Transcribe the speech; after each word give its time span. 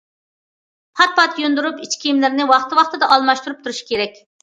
پات- 1.01 1.13
پات 1.19 1.37
يۇيۇندۇرۇپ، 1.41 1.85
ئىچ 1.85 1.99
كىيىملىرىنى 2.07 2.51
ۋاقتى- 2.55 2.83
ۋاقتىدا 2.83 3.15
ئالماشتۇرۇپ 3.15 3.65
تۇرۇش 3.69 3.87
كېرەك. 3.95 4.23